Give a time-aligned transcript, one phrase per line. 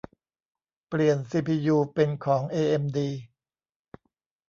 [0.87, 3.09] เปลี่ยนซีพียูเป็นของเอเอ็มดี